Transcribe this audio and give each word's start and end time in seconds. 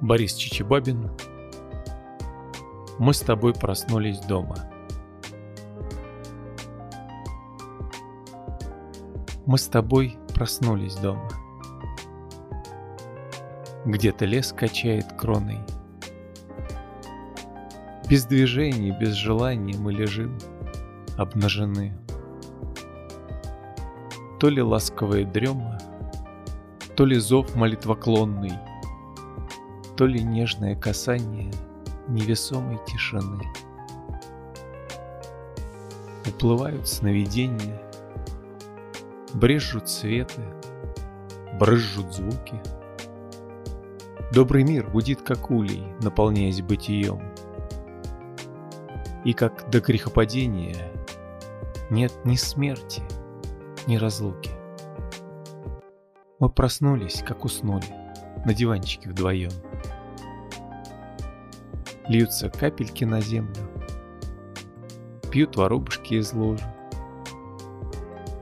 Борис 0.00 0.34
Чичибабин 0.34 1.10
Мы 2.98 3.14
с 3.14 3.20
тобой 3.20 3.54
проснулись 3.54 4.20
дома. 4.20 4.56
Мы 9.46 9.56
с 9.56 9.66
тобой 9.68 10.18
проснулись 10.34 10.96
дома. 10.96 11.28
Где-то 13.86 14.26
лес 14.26 14.52
качает 14.52 15.06
кроной. 15.14 15.60
Без 18.10 18.26
движений, 18.26 18.90
без 18.90 19.14
желания 19.14 19.78
мы 19.78 19.94
лежим 19.94 20.36
Обнажены. 21.16 21.96
То 24.38 24.50
ли 24.50 24.60
ласковая 24.60 25.24
дрема 25.24 25.78
То 26.94 27.06
ли 27.06 27.16
зов 27.18 27.56
молитвоклонный 27.56 28.52
То 29.96 30.06
ли 30.06 30.22
нежное 30.22 30.76
касание 30.76 31.50
Невесомой 32.08 32.78
тишины 32.86 33.44
Уплывают 36.26 36.86
сновидения 36.86 37.80
Брежут 39.34 39.90
светы, 39.90 40.40
брызжут 41.58 42.14
звуки. 42.14 42.60
Добрый 44.32 44.64
мир 44.64 44.88
гудит 44.88 45.20
как 45.20 45.50
улей, 45.50 45.84
наполняясь 46.00 46.62
бытием. 46.62 47.20
И 49.24 49.32
как 49.32 49.68
до 49.70 49.80
грехопадения 49.80 50.90
нет 51.90 52.12
ни 52.24 52.36
смерти, 52.36 53.02
ни 53.86 53.96
разлуки. 53.96 54.52
Мы 56.38 56.48
проснулись, 56.48 57.22
как 57.26 57.44
уснули, 57.44 57.84
на 58.44 58.54
диванчике 58.54 59.10
вдвоем. 59.10 59.52
Льются 62.08 62.48
капельки 62.48 63.04
на 63.04 63.20
землю, 63.20 63.68
пьют 65.30 65.56
воробушки 65.56 66.14
из 66.14 66.32
ложи. 66.32 66.64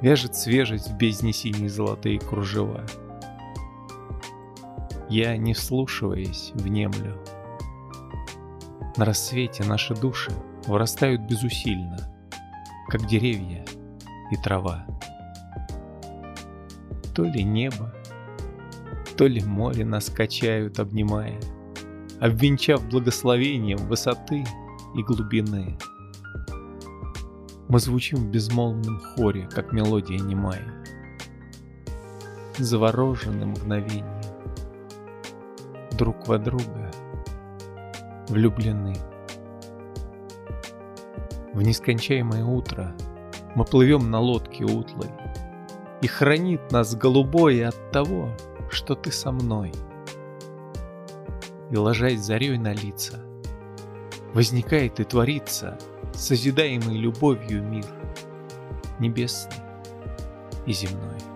Вяжет 0.00 0.36
свежесть 0.36 0.88
в 0.90 0.96
бездне 0.96 1.32
синие 1.32 1.70
золотые 1.70 2.20
кружева. 2.20 2.84
Я, 5.08 5.36
не 5.36 5.54
вслушиваясь, 5.54 6.52
внемлю. 6.54 7.18
На 8.96 9.06
рассвете 9.06 9.64
наши 9.64 9.94
души 9.94 10.30
вырастают 10.66 11.22
безусильно, 11.22 11.98
Как 12.88 13.06
деревья 13.06 13.64
и 14.30 14.36
трава. 14.36 14.86
То 17.14 17.24
ли 17.24 17.42
небо, 17.42 17.94
то 19.16 19.26
ли 19.26 19.42
море 19.42 19.84
нас 19.84 20.10
качают, 20.10 20.78
обнимая, 20.78 21.40
Обвенчав 22.20 22.88
благословением 22.88 23.78
высоты 23.88 24.44
и 24.94 25.02
глубины— 25.02 25.76
мы 27.74 27.80
звучим 27.80 28.18
в 28.18 28.26
безмолвном 28.26 29.00
хоре, 29.00 29.48
как 29.50 29.72
мелодия 29.72 30.18
немая. 30.18 30.84
Заворожены 32.58 33.46
мгновением. 33.46 34.20
Друг 35.92 36.28
во 36.28 36.38
друга 36.38 36.90
влюблены. 38.28 38.94
В 41.52 41.62
нескончаемое 41.62 42.44
утро 42.44 42.94
мы 43.54 43.64
плывем 43.64 44.10
на 44.10 44.20
лодке 44.20 44.64
утлой, 44.64 45.10
И 46.02 46.06
хранит 46.06 46.70
нас 46.70 46.94
голубое 46.94 47.68
от 47.68 47.90
того, 47.90 48.28
что 48.70 48.94
ты 48.94 49.10
со 49.10 49.32
мной. 49.32 49.72
И 51.70 51.76
ложась 51.76 52.20
зарей 52.20 52.56
на 52.58 52.72
лица, 52.72 53.20
возникает 54.32 55.00
и 55.00 55.04
творится— 55.04 55.78
созидаемый 56.14 56.96
любовью 56.96 57.62
мир, 57.62 57.86
небесный 58.98 59.62
и 60.66 60.72
земной. 60.72 61.33